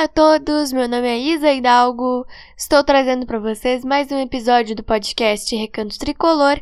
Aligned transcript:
Olá 0.00 0.06
a 0.06 0.08
todos, 0.08 0.72
meu 0.72 0.88
nome 0.88 1.06
é 1.06 1.18
Isa 1.18 1.52
Hidalgo, 1.52 2.26
estou 2.56 2.82
trazendo 2.82 3.26
para 3.26 3.38
vocês 3.38 3.84
mais 3.84 4.10
um 4.10 4.18
episódio 4.18 4.74
do 4.74 4.82
podcast 4.82 5.54
Recanto 5.54 5.98
Tricolor. 5.98 6.58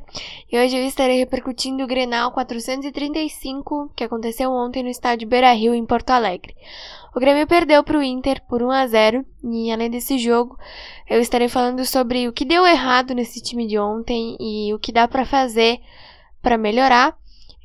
E 0.50 0.58
hoje 0.58 0.76
eu 0.76 0.84
estarei 0.84 1.18
repercutindo 1.18 1.84
o 1.84 1.86
Grenal 1.86 2.32
435 2.32 3.92
que 3.94 4.02
aconteceu 4.02 4.50
ontem 4.50 4.82
no 4.82 4.88
estádio 4.88 5.28
Beira 5.28 5.52
Rio 5.52 5.72
em 5.72 5.86
Porto 5.86 6.10
Alegre. 6.10 6.56
O 7.14 7.20
Grêmio 7.20 7.46
perdeu 7.46 7.84
para 7.84 7.98
o 7.98 8.02
Inter 8.02 8.42
por 8.48 8.60
1 8.60 8.72
a 8.72 8.86
0 8.88 9.24
e 9.44 9.70
além 9.70 9.88
desse 9.88 10.18
jogo 10.18 10.58
eu 11.08 11.20
estarei 11.20 11.48
falando 11.48 11.86
sobre 11.86 12.26
o 12.26 12.32
que 12.32 12.44
deu 12.44 12.66
errado 12.66 13.14
nesse 13.14 13.40
time 13.40 13.68
de 13.68 13.78
ontem 13.78 14.36
e 14.40 14.74
o 14.74 14.80
que 14.80 14.90
dá 14.90 15.06
para 15.06 15.24
fazer 15.24 15.78
para 16.42 16.58
melhorar 16.58 17.16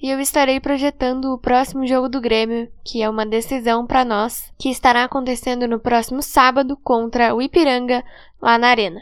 e 0.03 0.09
eu 0.09 0.19
estarei 0.19 0.59
projetando 0.59 1.31
o 1.31 1.37
próximo 1.37 1.87
jogo 1.87 2.09
do 2.09 2.19
Grêmio, 2.19 2.69
que 2.83 3.01
é 3.01 3.09
uma 3.09 3.25
decisão 3.25 3.87
para 3.87 4.03
nós, 4.03 4.51
que 4.59 4.69
estará 4.69 5.05
acontecendo 5.05 5.65
no 5.65 5.79
próximo 5.79 6.21
sábado 6.21 6.75
contra 6.75 7.33
o 7.33 7.41
Ipiranga, 7.41 8.03
lá 8.41 8.57
na 8.57 8.67
Arena. 8.67 9.01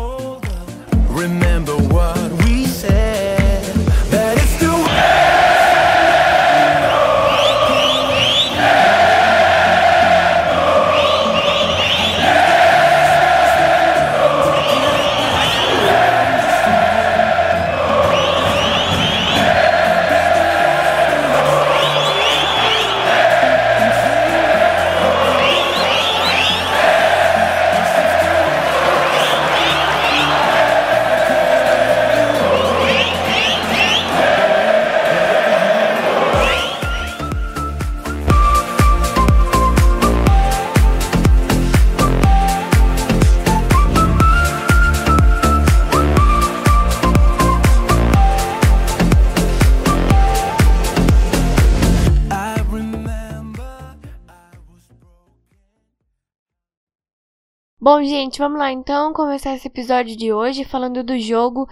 Bom, 57.93 58.01
gente, 58.03 58.39
vamos 58.39 58.57
lá 58.57 58.71
então 58.71 59.11
começar 59.11 59.53
esse 59.53 59.67
episódio 59.67 60.15
de 60.15 60.31
hoje 60.31 60.63
falando 60.63 61.03
do 61.03 61.19
jogo 61.19 61.67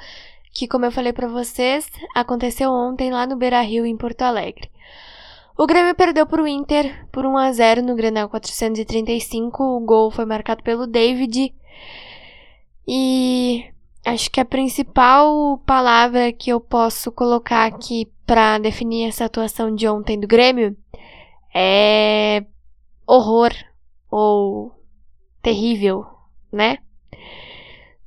que, 0.53 0.67
como 0.67 0.83
eu 0.83 0.91
falei 0.91 1.13
para 1.13 1.29
vocês, 1.29 1.89
aconteceu 2.13 2.69
ontem 2.69 3.09
lá 3.09 3.25
no 3.25 3.37
Beira-Rio 3.37 3.85
em 3.85 3.95
Porto 3.95 4.23
Alegre. 4.23 4.69
O 5.57 5.65
Grêmio 5.65 5.95
perdeu 5.95 6.27
para 6.27 6.43
o 6.43 6.47
Inter 6.47 7.07
por 7.09 7.25
1 7.25 7.37
a 7.37 7.51
0 7.53 7.83
no 7.83 7.95
Grenal 7.95 8.27
435. 8.27 9.63
O 9.63 9.79
gol 9.79 10.11
foi 10.11 10.25
marcado 10.25 10.61
pelo 10.61 10.85
David. 10.85 11.55
E 12.85 13.63
acho 14.05 14.29
que 14.29 14.41
a 14.41 14.45
principal 14.45 15.57
palavra 15.65 16.33
que 16.33 16.49
eu 16.49 16.59
posso 16.59 17.13
colocar 17.13 17.65
aqui 17.65 18.11
para 18.25 18.57
definir 18.57 19.07
essa 19.07 19.23
atuação 19.23 19.73
de 19.73 19.87
ontem 19.87 20.19
do 20.19 20.27
Grêmio 20.27 20.75
é 21.55 22.43
horror 23.07 23.53
ou 24.11 24.77
terrível, 25.41 26.05
né? 26.51 26.77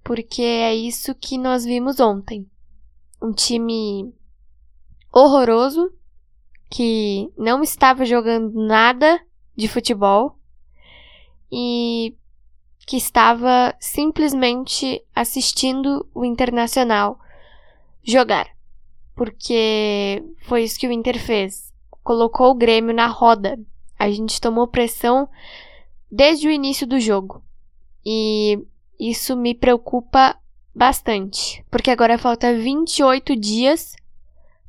Porque 0.02 0.42
é 0.42 0.74
isso 0.74 1.14
que 1.14 1.38
nós 1.38 1.64
vimos 1.64 2.00
ontem. 2.00 2.46
Um 3.20 3.32
time 3.32 4.12
horroroso 5.12 5.92
que 6.70 7.30
não 7.36 7.62
estava 7.62 8.04
jogando 8.04 8.52
nada 8.54 9.20
de 9.54 9.68
futebol 9.68 10.38
e 11.50 12.16
que 12.86 12.96
estava 12.96 13.74
simplesmente 13.78 15.04
assistindo 15.14 16.08
o 16.14 16.24
Internacional 16.24 17.20
jogar. 18.02 18.48
Porque 19.14 20.24
foi 20.46 20.64
isso 20.64 20.78
que 20.78 20.88
o 20.88 20.92
Inter 20.92 21.20
fez. 21.20 21.72
Colocou 22.02 22.50
o 22.50 22.54
Grêmio 22.54 22.94
na 22.94 23.06
roda. 23.06 23.58
A 23.98 24.10
gente 24.10 24.40
tomou 24.40 24.66
pressão 24.66 25.28
desde 26.10 26.48
o 26.48 26.50
início 26.50 26.86
do 26.86 26.98
jogo. 26.98 27.42
E 28.04 28.58
isso 28.98 29.36
me 29.36 29.54
preocupa 29.54 30.36
bastante, 30.74 31.64
porque 31.70 31.90
agora 31.90 32.18
falta 32.18 32.54
28 32.54 33.36
dias 33.36 33.94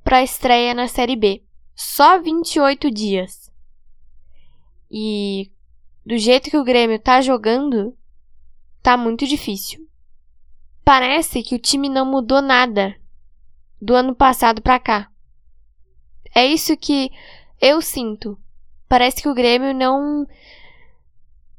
para 0.03 0.17
a 0.17 0.23
estreia 0.23 0.73
na 0.73 0.87
Série 0.87 1.15
B. 1.15 1.43
Só 1.75 2.21
28 2.21 2.91
dias. 2.91 3.51
E 4.91 5.51
do 6.05 6.17
jeito 6.17 6.49
que 6.49 6.57
o 6.57 6.63
Grêmio 6.63 6.99
tá 6.99 7.21
jogando, 7.21 7.97
tá 8.81 8.97
muito 8.97 9.25
difícil. 9.25 9.87
Parece 10.83 11.41
que 11.41 11.55
o 11.55 11.59
time 11.59 11.87
não 11.87 12.05
mudou 12.05 12.41
nada 12.41 12.95
do 13.81 13.95
ano 13.95 14.13
passado 14.13 14.61
para 14.61 14.79
cá. 14.79 15.09
É 16.35 16.45
isso 16.45 16.75
que 16.75 17.09
eu 17.61 17.81
sinto. 17.81 18.37
Parece 18.89 19.21
que 19.21 19.29
o 19.29 19.33
Grêmio 19.33 19.73
não 19.73 20.27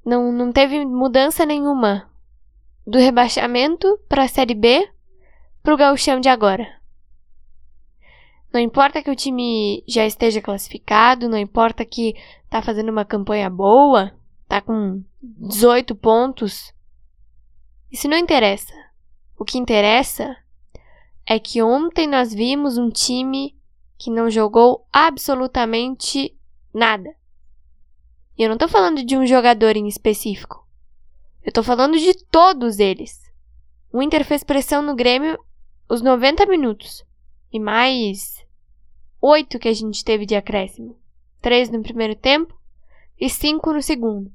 não, 0.05 0.31
não 0.31 0.53
teve 0.53 0.85
mudança 0.85 1.47
nenhuma 1.47 2.11
do 2.87 2.99
rebaixamento 2.99 3.99
para 4.09 4.25
a 4.25 4.29
Série 4.29 4.55
B 4.55 4.89
para 5.63 5.75
o 5.75 5.77
gauchão 5.77 6.21
de 6.21 6.29
agora. 6.29 6.81
Não 8.53 8.61
importa 8.61 9.03
que 9.03 9.11
o 9.11 9.17
time 9.17 9.83
já 9.89 10.07
esteja 10.07 10.41
classificado, 10.41 11.29
não 11.29 11.39
importa 11.39 11.85
que 11.85 12.15
tá 12.49 12.63
fazendo 12.63 12.91
uma 12.91 13.05
campanha 13.05 13.51
boa, 13.51 14.13
tá 14.47 14.61
com 14.61 15.03
18 15.23 15.95
pontos. 15.97 16.73
Isso 17.91 18.07
não 18.07 18.17
interessa. 18.17 18.73
O 19.37 19.45
que 19.45 19.59
interessa 19.59 20.37
é 21.27 21.39
que 21.39 21.63
ontem 21.63 22.07
nós 22.07 22.33
vimos 22.33 22.79
um 22.79 22.91
time 22.91 23.57
que 23.99 24.11
não 24.11 24.31
jogou 24.31 24.87
absolutamente 24.93 26.37
nada. 26.73 27.15
E 28.37 28.43
eu 28.43 28.49
não 28.49 28.57
tô 28.57 28.69
falando 28.69 29.05
de 29.05 29.17
um 29.17 29.27
jogador 29.27 29.77
em 29.77 29.87
específico. 29.87 30.67
Eu 31.43 31.53
tô 31.53 31.63
falando 31.63 31.99
de 31.99 32.15
todos 32.27 32.79
eles. 32.79 33.23
O 33.93 34.03
Inter 34.03 34.25
fez 34.25 34.43
pressão 34.43 34.83
no 34.83 34.95
Grêmio 34.95 35.39
os 35.89 36.03
90 36.03 36.47
minutos. 36.47 37.05
E 37.53 37.61
mais 37.61 38.45
8 39.21 39.59
que 39.59 39.69
a 39.69 39.73
gente 39.73 40.05
teve 40.05 40.27
de 40.27 40.35
acréscimo. 40.35 40.99
3 41.41 41.71
no 41.71 41.83
primeiro 41.83 42.17
tempo 42.17 42.59
e 43.21 43.31
5 43.31 43.73
no 43.73 43.83
segundo. 43.83 44.33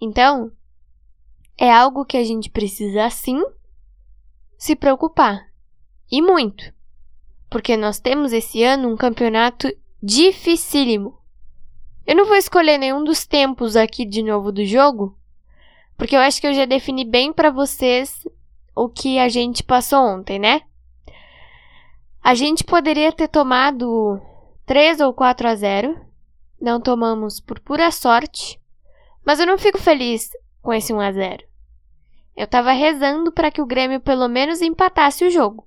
Então, 0.00 0.52
é 1.58 1.70
algo 1.70 2.04
que 2.04 2.16
a 2.16 2.24
gente 2.24 2.50
precisa 2.50 3.08
sim 3.10 3.42
se 4.56 4.74
preocupar. 4.74 5.50
E 6.10 6.22
muito. 6.22 6.72
Porque 7.50 7.76
nós 7.76 7.98
temos 7.98 8.32
esse 8.32 8.62
ano 8.62 8.88
um 8.88 8.96
campeonato 8.96 9.72
dificílimo. 10.02 11.15
Eu 12.06 12.14
não 12.14 12.24
vou 12.24 12.36
escolher 12.36 12.78
nenhum 12.78 13.02
dos 13.02 13.26
tempos 13.26 13.74
aqui 13.74 14.04
de 14.04 14.22
novo 14.22 14.52
do 14.52 14.64
jogo, 14.64 15.18
porque 15.96 16.14
eu 16.14 16.20
acho 16.20 16.40
que 16.40 16.46
eu 16.46 16.54
já 16.54 16.64
defini 16.64 17.04
bem 17.04 17.32
para 17.32 17.50
vocês 17.50 18.26
o 18.76 18.88
que 18.88 19.18
a 19.18 19.28
gente 19.28 19.64
passou 19.64 19.98
ontem, 19.98 20.38
né? 20.38 20.62
A 22.22 22.34
gente 22.34 22.62
poderia 22.62 23.10
ter 23.10 23.26
tomado 23.26 24.20
3 24.66 25.00
ou 25.00 25.12
4 25.12 25.48
a 25.48 25.54
0. 25.54 26.00
Não 26.60 26.80
tomamos 26.80 27.40
por 27.40 27.58
pura 27.58 27.90
sorte, 27.90 28.60
mas 29.24 29.40
eu 29.40 29.46
não 29.46 29.58
fico 29.58 29.78
feliz 29.78 30.30
com 30.62 30.72
esse 30.72 30.92
1 30.92 31.00
a 31.00 31.12
0. 31.12 31.44
Eu 32.36 32.46
tava 32.46 32.72
rezando 32.72 33.32
para 33.32 33.50
que 33.50 33.62
o 33.62 33.66
Grêmio 33.66 34.00
pelo 34.00 34.28
menos 34.28 34.60
empatasse 34.60 35.24
o 35.24 35.30
jogo, 35.30 35.66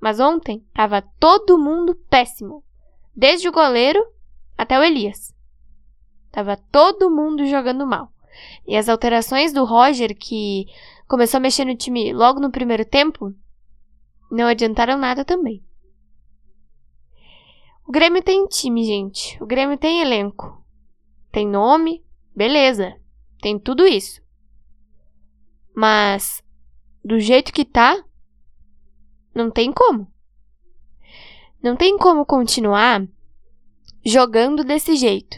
Mas 0.00 0.20
ontem 0.20 0.64
tava 0.74 1.02
todo 1.18 1.58
mundo 1.58 1.94
péssimo. 2.10 2.62
Desde 3.14 3.48
o 3.48 3.52
goleiro 3.52 4.04
até 4.58 4.78
o 4.78 4.82
Elias. 4.82 5.31
Tava 6.32 6.56
todo 6.56 7.10
mundo 7.10 7.46
jogando 7.46 7.86
mal. 7.86 8.10
E 8.66 8.74
as 8.74 8.88
alterações 8.88 9.52
do 9.52 9.64
Roger, 9.64 10.16
que 10.16 10.66
começou 11.06 11.36
a 11.36 11.40
mexer 11.40 11.66
no 11.66 11.76
time 11.76 12.12
logo 12.12 12.40
no 12.40 12.50
primeiro 12.50 12.84
tempo, 12.86 13.34
não 14.30 14.46
adiantaram 14.46 14.96
nada 14.96 15.24
também. 15.24 15.62
O 17.86 17.92
Grêmio 17.92 18.22
tem 18.22 18.46
time, 18.46 18.82
gente. 18.84 19.40
O 19.42 19.46
Grêmio 19.46 19.76
tem 19.76 20.00
elenco. 20.00 20.64
Tem 21.30 21.46
nome, 21.46 22.02
beleza. 22.34 22.96
Tem 23.42 23.58
tudo 23.58 23.86
isso. 23.86 24.22
Mas 25.74 26.42
do 27.04 27.20
jeito 27.20 27.52
que 27.52 27.64
tá, 27.64 28.02
não 29.34 29.50
tem 29.50 29.70
como. 29.70 30.10
Não 31.62 31.76
tem 31.76 31.98
como 31.98 32.24
continuar 32.24 33.06
jogando 34.04 34.64
desse 34.64 34.96
jeito. 34.96 35.36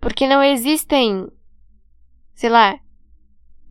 Porque 0.00 0.26
não 0.26 0.42
existem, 0.42 1.28
sei 2.34 2.50
lá, 2.50 2.78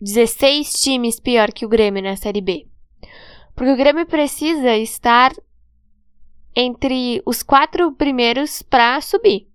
16 0.02 0.74
times 0.74 1.20
pior 1.20 1.52
que 1.52 1.66
o 1.66 1.70
Grêmio 1.70 2.04
na 2.04 2.16
Série 2.16 2.42
B. 2.42 2.68
Porque 3.56 3.72
o 3.72 3.78
Grêmio 3.78 4.06
precisa 4.06 4.76
estar 4.76 5.32
entre 6.56 7.22
os 7.26 7.42
quatro 7.42 7.92
primeiros 7.92 8.62
para 8.62 9.00
subir. 9.02 9.48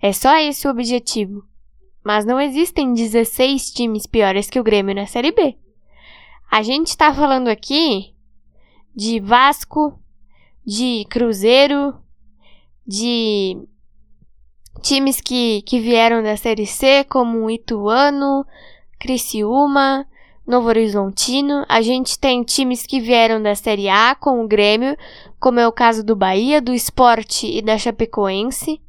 É 0.00 0.12
só 0.12 0.36
esse 0.36 0.66
o 0.66 0.70
objetivo. 0.70 1.44
Mas 2.04 2.24
não 2.24 2.40
existem 2.40 2.92
16 2.92 3.70
times 3.70 4.06
piores 4.06 4.50
que 4.50 4.58
o 4.58 4.64
Grêmio 4.64 4.94
na 4.94 5.06
Série 5.06 5.30
B. 5.30 5.56
A 6.50 6.62
gente 6.62 6.88
está 6.88 7.14
falando 7.14 7.48
aqui 7.48 8.12
de 8.94 9.20
Vasco, 9.20 9.98
de 10.66 11.06
Cruzeiro, 11.08 11.94
de 12.86 13.56
times 14.82 15.20
que, 15.20 15.62
que 15.62 15.80
vieram 15.80 16.22
da 16.22 16.36
Série 16.36 16.66
C, 16.66 17.04
como 17.04 17.50
Ituano, 17.50 18.44
Criciúma, 18.98 20.06
Novo 20.46 20.68
Horizontino. 20.68 21.64
A 21.68 21.80
gente 21.80 22.18
tem 22.18 22.42
times 22.42 22.84
que 22.84 23.00
vieram 23.00 23.40
da 23.40 23.54
Série 23.54 23.88
A 23.88 24.14
com 24.14 24.44
o 24.44 24.48
Grêmio, 24.48 24.96
como 25.38 25.60
é 25.60 25.66
o 25.66 25.72
caso 25.72 26.04
do 26.04 26.16
Bahia, 26.16 26.60
do 26.60 26.74
Esporte 26.74 27.46
e 27.46 27.62
da 27.62 27.78
Chapecoense. 27.78 28.80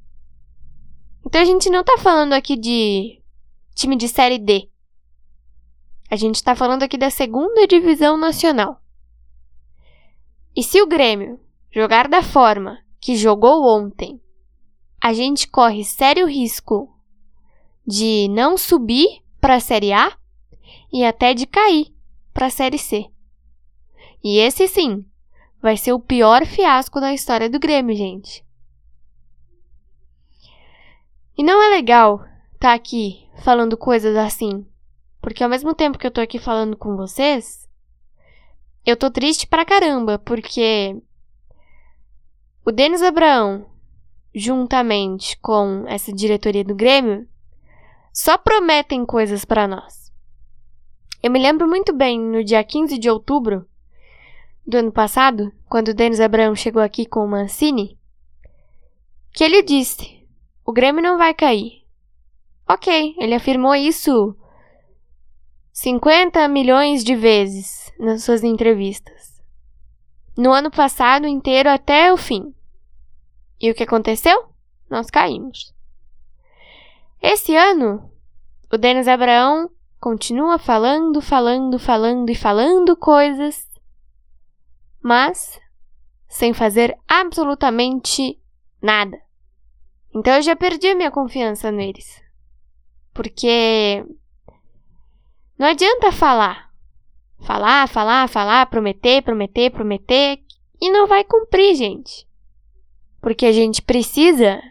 Então 1.25 1.39
a 1.39 1.45
gente 1.45 1.69
não 1.69 1.81
está 1.81 1.97
falando 1.97 2.33
aqui 2.33 2.57
de 2.57 3.21
time 3.73 3.95
de 3.95 4.07
Série 4.07 4.39
D. 4.39 4.69
A 6.09 6.15
gente 6.15 6.35
está 6.35 6.55
falando 6.55 6.83
aqui 6.83 6.97
da 6.97 7.09
segunda 7.09 7.65
divisão 7.65 8.17
nacional. 8.17 8.81
E 10.55 10.61
se 10.61 10.81
o 10.81 10.87
Grêmio 10.87 11.39
jogar 11.71 12.07
da 12.07 12.21
forma 12.21 12.77
que 12.99 13.15
jogou 13.15 13.65
ontem, 13.65 14.21
a 15.03 15.11
gente 15.11 15.49
corre 15.49 15.83
sério 15.83 16.25
risco 16.25 16.89
de 17.85 18.29
não 18.29 18.57
subir 18.57 19.21
para 19.41 19.55
a 19.55 19.59
Série 19.59 19.91
A 19.91 20.17
e 20.93 21.03
até 21.03 21.33
de 21.33 21.45
cair 21.45 21.93
para 22.33 22.45
a 22.45 22.49
Série 22.49 22.77
C. 22.77 23.11
E 24.23 24.37
esse 24.37 24.65
sim 24.65 25.05
vai 25.61 25.75
ser 25.75 25.91
o 25.91 25.99
pior 25.99 26.45
fiasco 26.45 27.01
da 27.01 27.13
história 27.13 27.49
do 27.49 27.59
Grêmio, 27.59 27.93
gente. 27.93 28.45
E 31.37 31.43
não 31.43 31.61
é 31.61 31.67
legal 31.67 32.23
estar 32.53 32.69
tá 32.69 32.73
aqui 32.73 33.27
falando 33.43 33.75
coisas 33.75 34.15
assim, 34.15 34.65
porque 35.21 35.43
ao 35.43 35.49
mesmo 35.49 35.75
tempo 35.75 35.97
que 35.97 36.07
eu 36.07 36.11
tô 36.11 36.21
aqui 36.21 36.39
falando 36.39 36.77
com 36.77 36.95
vocês, 36.95 37.67
eu 38.85 38.95
tô 38.95 39.11
triste 39.11 39.47
pra 39.47 39.65
caramba, 39.65 40.17
porque 40.17 40.95
o 42.63 42.71
Denis 42.71 43.01
Abraão, 43.01 43.72
juntamente 44.33 45.37
com 45.39 45.85
essa 45.87 46.11
diretoria 46.11 46.63
do 46.63 46.75
Grêmio, 46.75 47.27
só 48.11 48.37
prometem 48.37 49.05
coisas 49.05 49.45
para 49.45 49.67
nós. 49.67 50.11
Eu 51.21 51.31
me 51.31 51.39
lembro 51.39 51.67
muito 51.67 51.93
bem, 51.93 52.19
no 52.19 52.43
dia 52.43 52.63
15 52.63 52.97
de 52.97 53.09
outubro 53.09 53.65
do 54.65 54.77
ano 54.77 54.91
passado, 54.91 55.51
quando 55.67 55.89
o 55.89 55.93
Denis 55.93 56.19
Abraão 56.19 56.55
chegou 56.55 56.81
aqui 56.81 57.05
com 57.05 57.23
o 57.23 57.27
Mancini, 57.27 57.97
que 59.31 59.43
ele 59.43 59.61
disse: 59.61 60.25
o 60.65 60.71
Grêmio 60.71 61.01
não 61.01 61.17
vai 61.17 61.33
cair. 61.33 61.83
Ok, 62.67 63.15
ele 63.17 63.35
afirmou 63.35 63.75
isso 63.75 64.35
50 65.73 66.47
milhões 66.47 67.03
de 67.03 67.15
vezes 67.15 67.91
nas 67.99 68.23
suas 68.23 68.43
entrevistas. 68.43 69.41
No 70.37 70.51
ano 70.51 70.71
passado 70.71 71.27
inteiro 71.27 71.69
até 71.69 72.11
o 72.13 72.17
fim. 72.17 72.53
E 73.63 73.71
o 73.71 73.73
que 73.73 73.83
aconteceu? 73.83 74.49
Nós 74.89 75.09
caímos. 75.09 75.73
Esse 77.21 77.55
ano, 77.55 78.11
o 78.69 78.77
Denis 78.77 79.07
Abraão 79.07 79.71
continua 80.01 80.59
falando, 80.59 81.21
falando, 81.21 81.79
falando 81.79 82.29
e 82.29 82.35
falando 82.35 82.93
coisas, 82.97 83.65
mas 85.01 85.61
sem 86.27 86.53
fazer 86.53 86.93
absolutamente 87.07 88.37
nada. 88.81 89.17
Então 90.13 90.33
eu 90.33 90.41
já 90.41 90.57
perdi 90.57 90.89
a 90.89 90.95
minha 90.95 91.09
confiança 91.09 91.71
neles. 91.71 92.21
Porque 93.13 94.05
não 95.57 95.67
adianta 95.67 96.11
falar. 96.11 96.69
Falar, 97.39 97.87
falar, 97.87 98.27
falar, 98.27 98.65
prometer, 98.65 99.21
prometer, 99.21 99.69
prometer 99.69 100.43
e 100.81 100.91
não 100.91 101.07
vai 101.07 101.23
cumprir, 101.23 101.75
gente. 101.75 102.27
Porque 103.23 103.45
a 103.45 103.53
gente 103.53 103.81
precisa 103.81 104.61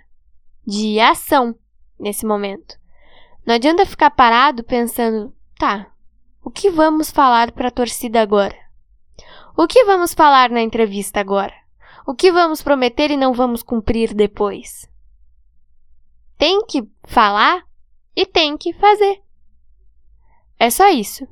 de 0.67 1.01
ação 1.01 1.59
nesse 1.99 2.27
momento. 2.27 2.79
Não 3.47 3.55
adianta 3.55 3.87
ficar 3.87 4.11
parado 4.11 4.63
pensando, 4.63 5.35
tá, 5.59 5.91
o 6.45 6.51
que 6.51 6.69
vamos 6.69 7.11
falar 7.11 7.51
para 7.53 7.69
a 7.69 7.71
torcida 7.71 8.21
agora? 8.21 8.55
O 9.57 9.67
que 9.67 9.83
vamos 9.85 10.13
falar 10.13 10.51
na 10.51 10.61
entrevista 10.61 11.19
agora? 11.19 11.55
O 12.07 12.15
que 12.15 12.31
vamos 12.31 12.61
prometer 12.61 13.11
e 13.11 13.17
não 13.17 13.33
vamos 13.33 13.63
cumprir 13.63 14.13
depois? 14.13 14.87
Tem 16.37 16.67
que 16.67 16.87
falar 17.05 17.65
e 18.15 18.27
tem 18.27 18.59
que 18.59 18.75
fazer. 18.75 19.23
É 20.59 20.69
só 20.69 20.91
isso. 20.91 21.27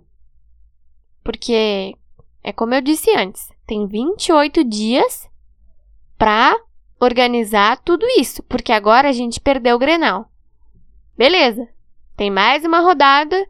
Porque 1.22 1.94
é 2.42 2.50
como 2.50 2.72
eu 2.72 2.80
disse 2.80 3.14
antes, 3.14 3.52
tem 3.66 3.86
28 3.86 4.64
dias 4.64 5.28
para 6.16 6.56
organizar 7.00 7.78
tudo 7.78 8.06
isso, 8.18 8.42
porque 8.42 8.72
agora 8.72 9.08
a 9.08 9.12
gente 9.12 9.40
perdeu 9.40 9.76
o 9.76 9.78
Grenal. 9.78 10.30
Beleza. 11.16 11.66
Tem 12.16 12.30
mais 12.30 12.64
uma 12.64 12.80
rodada 12.80 13.48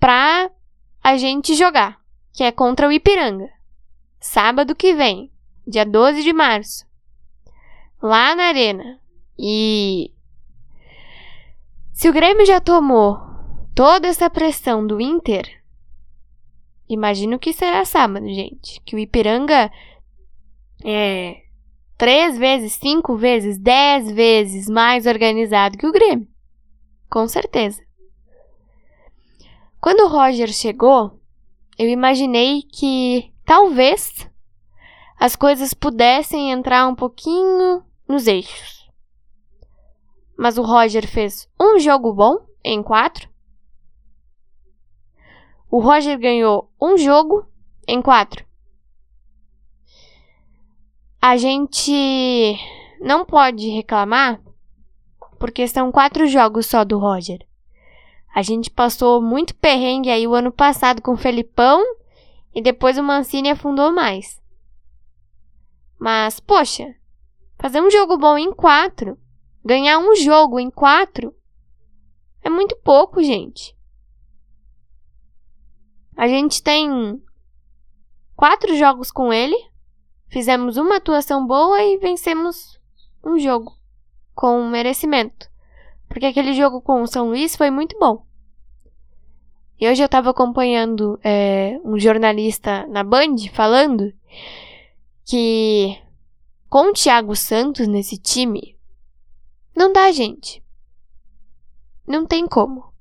pra 0.00 0.50
a 1.02 1.16
gente 1.16 1.54
jogar, 1.54 2.00
que 2.32 2.42
é 2.42 2.50
contra 2.50 2.88
o 2.88 2.92
Ipiranga. 2.92 3.48
Sábado 4.18 4.74
que 4.74 4.92
vem, 4.92 5.30
dia 5.66 5.86
12 5.86 6.22
de 6.22 6.32
março. 6.32 6.84
Lá 8.02 8.34
na 8.34 8.44
Arena. 8.44 8.98
E 9.38 10.12
se 11.92 12.08
o 12.08 12.12
Grêmio 12.12 12.44
já 12.44 12.60
tomou 12.60 13.18
toda 13.74 14.08
essa 14.08 14.28
pressão 14.28 14.86
do 14.86 15.00
Inter, 15.00 15.62
imagino 16.88 17.38
que 17.38 17.52
será 17.52 17.84
sábado, 17.84 18.26
gente. 18.26 18.80
Que 18.80 18.96
o 18.96 18.98
Ipiranga 18.98 19.70
é 20.84 21.44
três 22.00 22.38
vezes, 22.38 22.72
cinco 22.72 23.14
vezes, 23.14 23.58
dez 23.58 24.10
vezes 24.10 24.68
mais 24.68 25.04
organizado 25.04 25.76
que 25.76 25.86
o 25.86 25.92
Grêmio. 25.92 26.26
Com 27.10 27.28
certeza. 27.28 27.82
Quando 29.80 30.00
o 30.00 30.08
Roger 30.08 30.50
chegou, 30.50 31.20
eu 31.78 31.88
imaginei 31.88 32.62
que 32.62 33.30
talvez 33.44 34.26
as 35.18 35.36
coisas 35.36 35.74
pudessem 35.74 36.50
entrar 36.50 36.88
um 36.88 36.94
pouquinho 36.94 37.84
nos 38.08 38.26
eixos. 38.26 38.88
Mas 40.38 40.56
o 40.56 40.62
Roger 40.62 41.06
fez 41.06 41.46
um 41.60 41.78
jogo 41.78 42.14
bom 42.14 42.38
em 42.64 42.82
quatro 42.82 43.30
o 45.70 45.78
Roger 45.78 46.18
ganhou 46.18 46.68
um 46.82 46.96
jogo 46.96 47.46
em 47.86 48.02
quatro. 48.02 48.44
A 51.22 51.36
gente 51.36 52.56
não 52.98 53.26
pode 53.26 53.68
reclamar 53.68 54.40
porque 55.38 55.68
são 55.68 55.92
quatro 55.92 56.26
jogos 56.26 56.64
só 56.64 56.82
do 56.82 56.98
Roger. 56.98 57.46
A 58.34 58.40
gente 58.40 58.70
passou 58.70 59.20
muito 59.20 59.54
perrengue 59.54 60.08
aí 60.08 60.26
o 60.26 60.34
ano 60.34 60.50
passado 60.50 61.02
com 61.02 61.12
o 61.12 61.18
Felipão 61.18 61.82
e 62.54 62.62
depois 62.62 62.96
o 62.96 63.02
Mancini 63.02 63.50
afundou 63.50 63.92
mais. 63.92 64.40
Mas, 65.98 66.40
poxa, 66.40 66.94
fazer 67.58 67.82
um 67.82 67.90
jogo 67.90 68.16
bom 68.16 68.38
em 68.38 68.50
quatro, 68.50 69.18
ganhar 69.62 69.98
um 69.98 70.16
jogo 70.16 70.58
em 70.58 70.70
quatro, 70.70 71.34
é 72.42 72.48
muito 72.48 72.76
pouco, 72.76 73.22
gente. 73.22 73.76
A 76.16 76.26
gente 76.26 76.62
tem 76.62 77.22
quatro 78.34 78.74
jogos 78.74 79.10
com 79.10 79.30
ele 79.30 79.69
fizemos 80.30 80.76
uma 80.76 80.96
atuação 80.96 81.46
boa 81.46 81.82
e 81.82 81.98
vencemos 81.98 82.80
um 83.24 83.38
jogo 83.38 83.76
com 84.34 84.64
merecimento. 84.68 85.50
Porque 86.08 86.26
aquele 86.26 86.54
jogo 86.54 86.80
com 86.80 87.02
o 87.02 87.06
São 87.06 87.28
Luís 87.28 87.54
foi 87.54 87.70
muito 87.70 87.98
bom. 87.98 88.24
E 89.78 89.88
hoje 89.88 90.02
eu 90.02 90.06
estava 90.06 90.30
acompanhando 90.30 91.18
é, 91.22 91.78
um 91.84 91.98
jornalista 91.98 92.86
na 92.86 93.02
Band 93.02 93.36
falando 93.52 94.12
que 95.24 95.98
com 96.68 96.90
o 96.90 96.92
Thiago 96.92 97.34
Santos 97.34 97.88
nesse 97.88 98.18
time, 98.18 98.76
não 99.74 99.92
dá, 99.92 100.10
gente. 100.12 100.62
Não 102.06 102.26
tem 102.26 102.46
como. 102.46 102.92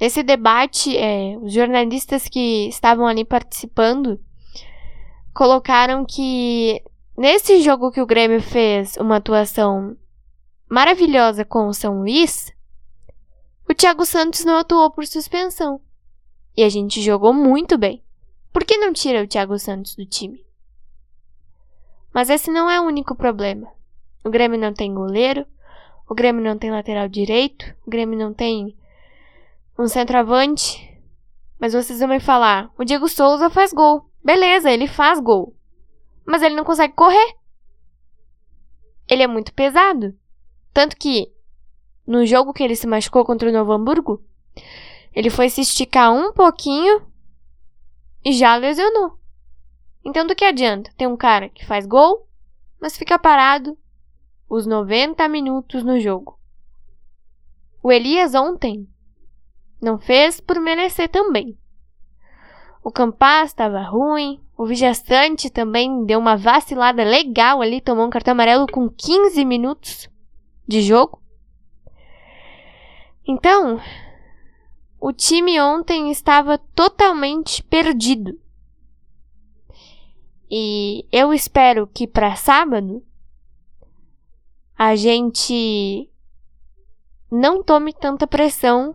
Nesse 0.00 0.22
debate, 0.22 0.96
é, 0.96 1.36
os 1.38 1.52
jornalistas 1.52 2.28
que 2.28 2.68
estavam 2.68 3.06
ali 3.06 3.24
participando 3.24 4.20
colocaram 5.34 6.04
que 6.04 6.80
nesse 7.18 7.60
jogo 7.60 7.90
que 7.90 8.00
o 8.00 8.06
Grêmio 8.06 8.40
fez 8.40 8.96
uma 8.96 9.16
atuação 9.16 9.96
maravilhosa 10.68 11.44
com 11.44 11.66
o 11.66 11.74
São 11.74 11.98
Luís, 11.98 12.52
o 13.68 13.74
Thiago 13.74 14.06
Santos 14.06 14.44
não 14.44 14.58
atuou 14.58 14.90
por 14.90 15.06
suspensão. 15.06 15.80
E 16.56 16.62
a 16.62 16.68
gente 16.68 17.02
jogou 17.02 17.32
muito 17.32 17.76
bem. 17.76 18.02
Por 18.52 18.64
que 18.64 18.78
não 18.78 18.92
tira 18.92 19.22
o 19.22 19.26
Thiago 19.26 19.58
Santos 19.58 19.96
do 19.96 20.06
time? 20.06 20.44
Mas 22.12 22.30
esse 22.30 22.50
não 22.50 22.70
é 22.70 22.80
o 22.80 22.84
único 22.84 23.16
problema. 23.16 23.66
O 24.22 24.30
Grêmio 24.30 24.58
não 24.58 24.72
tem 24.72 24.94
goleiro, 24.94 25.44
o 26.08 26.14
Grêmio 26.14 26.44
não 26.44 26.56
tem 26.56 26.70
lateral 26.70 27.08
direito, 27.08 27.74
o 27.84 27.90
Grêmio 27.90 28.16
não 28.16 28.32
tem 28.32 28.76
um 29.76 29.88
centroavante. 29.88 30.96
Mas 31.58 31.72
vocês 31.72 31.98
vão 31.98 32.08
me 32.08 32.20
falar, 32.20 32.70
o 32.78 32.84
Diego 32.84 33.08
Souza 33.08 33.50
faz 33.50 33.72
gol. 33.72 34.08
Beleza, 34.24 34.70
ele 34.70 34.88
faz 34.88 35.20
gol. 35.20 35.54
Mas 36.26 36.42
ele 36.42 36.54
não 36.54 36.64
consegue 36.64 36.94
correr. 36.94 37.36
Ele 39.06 39.22
é 39.22 39.26
muito 39.26 39.52
pesado. 39.52 40.16
Tanto 40.72 40.96
que 40.96 41.30
no 42.06 42.24
jogo 42.24 42.52
que 42.52 42.62
ele 42.62 42.74
se 42.74 42.86
machucou 42.86 43.24
contra 43.24 43.48
o 43.48 43.52
Novo 43.52 43.72
Hamburgo, 43.72 44.24
ele 45.12 45.28
foi 45.28 45.50
se 45.50 45.60
esticar 45.60 46.12
um 46.12 46.32
pouquinho 46.32 47.06
e 48.24 48.32
já 48.32 48.56
lesionou. 48.56 49.18
Então, 50.04 50.26
do 50.26 50.34
que 50.34 50.44
adianta 50.44 50.92
ter 50.96 51.06
um 51.06 51.16
cara 51.16 51.48
que 51.48 51.64
faz 51.64 51.86
gol, 51.86 52.26
mas 52.80 52.96
fica 52.96 53.18
parado 53.18 53.76
os 54.48 54.66
90 54.66 55.26
minutos 55.28 55.82
no 55.82 56.00
jogo? 56.00 56.38
O 57.82 57.92
Elias 57.92 58.34
ontem 58.34 58.88
não 59.80 59.98
fez 59.98 60.40
por 60.40 60.58
merecer 60.60 61.08
também. 61.08 61.58
O 62.84 62.92
Campas 62.92 63.46
estava 63.48 63.80
ruim, 63.80 64.38
o 64.58 64.66
Vigastante 64.66 65.48
também 65.48 66.04
deu 66.04 66.18
uma 66.18 66.36
vacilada 66.36 67.02
legal 67.02 67.62
ali, 67.62 67.80
tomou 67.80 68.06
um 68.06 68.10
cartão 68.10 68.32
amarelo 68.32 68.66
com 68.66 68.90
15 68.90 69.42
minutos 69.42 70.06
de 70.68 70.82
jogo. 70.82 71.18
Então, 73.26 73.80
o 75.00 75.14
time 75.14 75.58
ontem 75.58 76.10
estava 76.10 76.58
totalmente 76.58 77.62
perdido. 77.62 78.38
E 80.50 81.06
eu 81.10 81.32
espero 81.32 81.86
que 81.86 82.06
para 82.06 82.36
sábado 82.36 83.02
a 84.76 84.94
gente 84.94 86.10
não 87.30 87.62
tome 87.62 87.94
tanta 87.94 88.26
pressão 88.26 88.94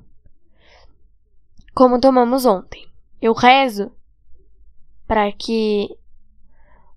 como 1.73 1.99
tomamos 1.99 2.45
ontem. 2.45 2.88
Eu 3.21 3.33
rezo 3.33 3.91
para 5.07 5.31
que 5.31 5.89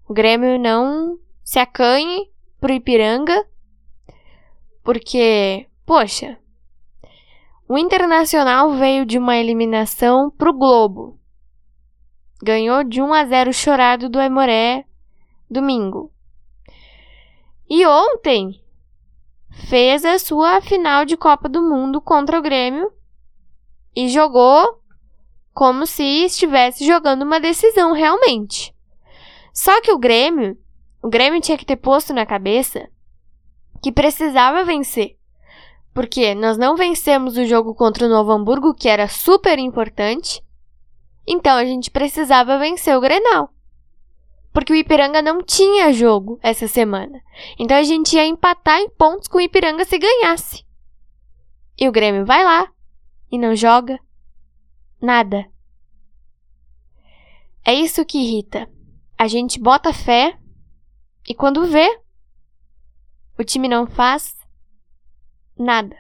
o 0.09 0.13
Grêmio 0.13 0.59
não 0.59 1.19
se 1.43 1.59
acanhe 1.59 2.31
pro 2.61 2.73
Ipiranga, 2.73 3.47
porque, 4.85 5.67
poxa, 5.87 6.39
o 7.69 7.79
Internacional 7.79 8.73
veio 8.73 9.07
de 9.07 9.19
uma 9.19 9.37
eliminação 9.37 10.31
pro 10.31 10.53
Globo. 10.53 11.19
Ganhou 12.43 12.85
de 12.85 13.01
1 13.01 13.15
a 13.15 13.25
0 13.25 13.53
chorado 13.53 14.09
do 14.09 14.19
Aimoré 14.19 14.85
domingo. 15.49 16.13
E 17.69 17.87
ontem 17.87 18.61
fez 19.69 20.05
a 20.05 20.19
sua 20.19 20.61
final 20.61 21.05
de 21.05 21.17
Copa 21.17 21.49
do 21.49 21.63
Mundo 21.63 22.01
contra 22.01 22.39
o 22.39 22.43
Grêmio 22.43 22.93
e 23.97 24.09
jogou 24.09 24.82
como 25.53 25.87
se 25.87 26.03
estivesse 26.03 26.87
jogando 26.87 27.23
uma 27.23 27.41
decisão 27.41 27.93
realmente. 27.93 28.75
Só 29.53 29.81
que 29.81 29.93
o 29.93 29.99
Grêmio, 29.99 30.57
o 31.03 31.09
Grêmio 31.09 31.41
tinha 31.41 31.59
que 31.59 31.67
ter 31.67 31.77
posto 31.77 32.13
na 32.13 32.25
cabeça 32.25 32.89
que 33.83 33.93
precisava 33.93 34.65
vencer. 34.65 35.17
Porque 35.93 36.35
nós 36.35 36.57
não 36.57 36.75
vencemos 36.75 37.37
o 37.37 37.45
jogo 37.45 37.75
contra 37.75 38.07
o 38.07 38.09
Novo 38.09 38.33
Hamburgo, 38.33 38.75
que 38.75 38.89
era 38.89 39.09
super 39.09 39.59
importante. 39.59 40.43
Então 41.27 41.57
a 41.57 41.65
gente 41.65 41.91
precisava 41.91 42.59
vencer 42.59 42.97
o 42.97 43.01
Grenal. 43.01 43.51
Porque 44.53 44.73
o 44.73 44.77
Ipiranga 44.77 45.21
não 45.21 45.43
tinha 45.43 45.93
jogo 45.93 46.39
essa 46.43 46.67
semana. 46.67 47.21
Então 47.59 47.77
a 47.77 47.83
gente 47.83 48.17
ia 48.17 48.27
empatar 48.27 48.79
em 48.79 48.89
pontos 48.89 49.29
com 49.29 49.39
o 49.39 49.41
Ipiranga 49.41 49.85
se 49.85 49.99
ganhasse. 49.99 50.65
E 51.79 51.89
o 51.89 51.93
Grêmio 51.93 52.25
vai 52.25 52.45
lá 52.45 52.69
e 53.31 53.39
não 53.39 53.55
joga 53.55 53.99
nada. 55.03 55.47
É 57.65 57.75
isso 57.75 58.05
que 58.05 58.19
irrita. 58.19 58.69
A 59.19 59.29
gente 59.29 59.61
bota 59.61 59.93
fé 59.93 60.39
e 61.29 61.35
quando 61.35 61.67
vê, 61.67 62.01
o 63.39 63.45
time 63.45 63.69
não 63.69 63.87
faz 63.87 64.37
nada. 65.57 65.97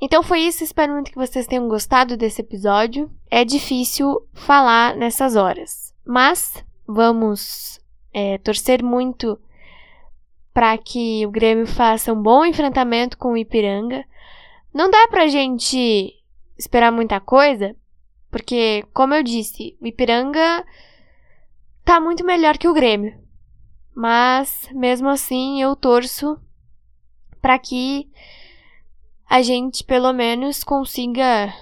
Então 0.00 0.22
foi 0.22 0.40
isso, 0.40 0.64
espero 0.64 0.92
muito 0.94 1.10
que 1.10 1.18
vocês 1.18 1.46
tenham 1.46 1.68
gostado 1.68 2.16
desse 2.16 2.40
episódio. 2.40 3.10
É 3.30 3.44
difícil 3.44 4.26
falar 4.32 4.96
nessas 4.96 5.36
horas, 5.36 5.94
mas 6.06 6.64
vamos 6.86 7.78
é, 8.12 8.38
torcer 8.38 8.82
muito 8.82 9.38
para 10.54 10.76
que 10.78 11.24
o 11.26 11.30
Grêmio 11.30 11.66
faça 11.66 12.12
um 12.12 12.22
bom 12.22 12.44
enfrentamento 12.44 13.18
com 13.18 13.32
o 13.32 13.36
Ipiranga. 13.36 14.04
Não 14.72 14.90
dá 14.90 15.08
pra 15.08 15.26
gente 15.26 16.14
esperar 16.56 16.92
muita 16.92 17.20
coisa, 17.20 17.74
porque, 18.30 18.84
como 18.92 19.14
eu 19.14 19.22
disse, 19.22 19.76
o 19.80 19.86
Ipiranga 19.86 20.64
tá 21.84 21.98
muito 21.98 22.24
melhor 22.24 22.56
que 22.56 22.68
o 22.68 22.74
Grêmio. 22.74 23.18
Mas, 23.94 24.68
mesmo 24.72 25.08
assim, 25.08 25.60
eu 25.60 25.74
torço 25.74 26.38
para 27.40 27.58
que 27.58 28.08
a 29.28 29.42
gente 29.42 29.82
pelo 29.84 30.12
menos 30.12 30.62
consiga 30.62 31.52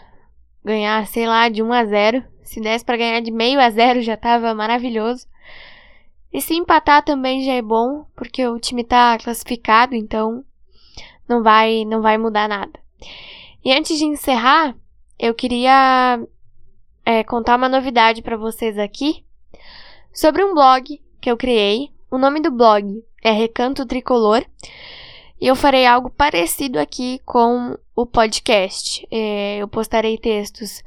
ganhar, 0.64 1.06
sei 1.06 1.26
lá, 1.26 1.48
de 1.48 1.62
1 1.62 1.72
a 1.72 1.84
0. 1.84 2.24
Se 2.42 2.60
desse 2.60 2.84
para 2.84 2.96
ganhar 2.96 3.20
de 3.20 3.30
meio 3.30 3.60
a 3.60 3.68
zero 3.68 4.00
já 4.00 4.16
tava 4.16 4.54
maravilhoso. 4.54 5.26
E 6.32 6.40
se 6.40 6.54
empatar 6.54 7.02
também 7.02 7.44
já 7.44 7.52
é 7.52 7.62
bom, 7.62 8.06
porque 8.16 8.46
o 8.46 8.58
time 8.58 8.84
tá 8.84 9.18
classificado, 9.18 9.94
então 9.94 10.44
não 11.28 11.42
vai 11.42 11.84
não 11.84 12.00
vai 12.00 12.16
mudar 12.16 12.48
nada. 12.48 12.78
E 13.64 13.72
antes 13.72 13.98
de 13.98 14.04
encerrar, 14.04 14.76
eu 15.18 15.34
queria 15.34 16.20
é, 17.04 17.24
contar 17.24 17.56
uma 17.56 17.68
novidade 17.68 18.22
para 18.22 18.36
vocês 18.36 18.78
aqui 18.78 19.24
sobre 20.12 20.44
um 20.44 20.54
blog 20.54 21.00
que 21.20 21.30
eu 21.30 21.36
criei. 21.36 21.90
O 22.10 22.18
nome 22.18 22.40
do 22.40 22.50
blog 22.50 23.04
é 23.22 23.30
Recanto 23.30 23.84
Tricolor 23.84 24.44
e 25.40 25.46
eu 25.46 25.54
farei 25.54 25.86
algo 25.86 26.10
parecido 26.10 26.78
aqui 26.78 27.20
com 27.24 27.76
o 27.94 28.06
podcast. 28.06 29.06
É, 29.10 29.58
eu 29.58 29.68
postarei 29.68 30.18
textos 30.18 30.82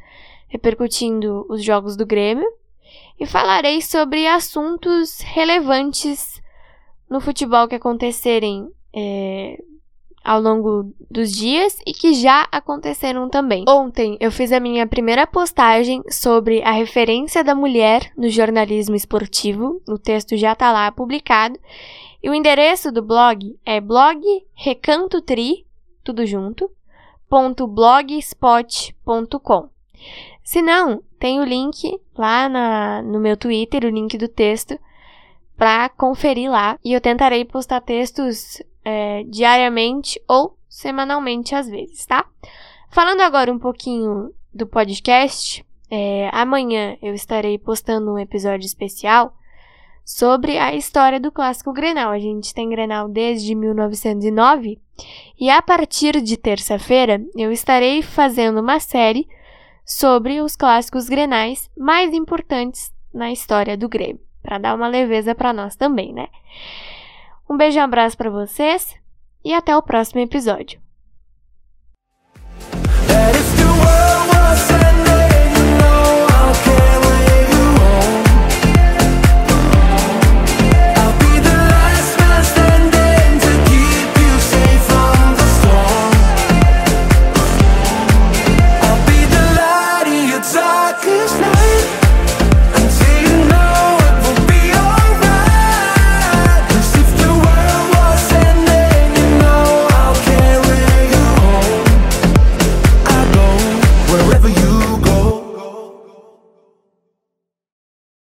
repercutindo 0.48 1.46
os 1.50 1.63
jogos 1.63 1.96
do 1.96 2.06
Grêmio 2.06 2.48
e 3.20 3.25
falarei 3.25 3.82
sobre 3.82 4.27
assuntos 4.27 5.22
relevantes 5.22 6.41
no 7.10 7.22
futebol 7.22 7.68
que 7.68 7.75
acontecerem 7.75 8.70
é, 8.94 9.62
ao 10.23 10.39
longo 10.39 10.93
dos 11.09 11.31
dias 11.31 11.77
e 11.85 11.93
que 11.93 12.13
já 12.13 12.47
aconteceram 12.51 13.27
também. 13.29 13.65
Ontem 13.67 14.17
eu 14.19 14.31
fiz 14.31 14.51
a 14.51 14.59
minha 14.59 14.85
primeira 14.85 15.25
postagem 15.25 16.03
sobre 16.09 16.61
a 16.63 16.71
referência 16.71 17.43
da 17.43 17.55
mulher 17.55 18.11
no 18.15 18.29
jornalismo 18.29 18.95
esportivo. 18.95 19.81
O 19.87 19.97
texto 19.97 20.37
já 20.37 20.53
está 20.53 20.71
lá 20.71 20.91
publicado 20.91 21.57
e 22.21 22.29
o 22.29 22.35
endereço 22.35 22.91
do 22.91 23.01
blog 23.01 23.57
é 23.65 23.81
blog 23.81 24.21
recantotri, 24.53 25.65
tudo 26.03 26.23
junto, 26.25 26.69
ponto 27.27 27.65
blogspot.com. 27.65 29.69
Se 30.43 30.61
não, 30.61 31.01
tem 31.19 31.39
o 31.39 31.43
link 31.43 31.99
lá 32.17 32.47
na, 32.47 33.01
no 33.01 33.19
meu 33.19 33.35
Twitter, 33.37 33.85
o 33.85 33.89
link 33.89 34.17
do 34.17 34.27
texto, 34.27 34.77
para 35.57 35.89
conferir 35.89 36.49
lá. 36.49 36.77
E 36.83 36.93
eu 36.93 37.01
tentarei 37.01 37.45
postar 37.45 37.81
textos 37.81 38.61
é, 38.83 39.23
diariamente 39.23 40.21
ou 40.27 40.57
semanalmente 40.69 41.53
às 41.55 41.67
vezes, 41.69 42.05
tá? 42.05 42.25
Falando 42.89 43.21
agora 43.21 43.51
um 43.51 43.59
pouquinho 43.59 44.33
do 44.53 44.65
podcast, 44.67 45.65
É, 45.93 46.29
amanhã 46.31 46.95
eu 47.01 47.13
estarei 47.13 47.57
postando 47.57 48.13
um 48.13 48.17
episódio 48.17 48.65
especial 48.65 49.35
sobre 50.05 50.57
a 50.57 50.73
história 50.73 51.19
do 51.19 51.33
clássico 51.33 51.73
Grenal. 51.73 52.11
A 52.11 52.19
gente 52.19 52.53
tem 52.53 52.69
Grenal 52.69 53.09
desde 53.09 53.53
1909 53.53 54.79
e 55.38 55.50
a 55.50 55.61
partir 55.61 56.21
de 56.21 56.38
terça-feira 56.38 57.21
eu 57.35 57.51
estarei 57.51 58.01
fazendo 58.01 58.61
uma 58.61 58.79
série 58.79 59.27
sobre 59.85 60.39
os 60.39 60.55
clássicos 60.55 61.09
Grenais 61.09 61.69
mais 61.77 62.13
importantes 62.13 62.93
na 63.13 63.29
história 63.29 63.75
do 63.75 63.89
Grêmio, 63.89 64.21
para 64.41 64.57
dar 64.57 64.75
uma 64.75 64.88
leveza 64.88 65.35
para 65.35 65.51
nós 65.51 65.75
também, 65.75 66.13
né? 66.13 66.29
Um 67.51 67.58
beijo 67.58 67.77
e 67.77 67.81
um 67.81 67.84
abraço 67.84 68.15
para 68.15 68.29
vocês 68.29 68.96
e 69.43 69.53
até 69.53 69.75
o 69.75 69.81
próximo 69.81 70.22
episódio. 70.22 70.79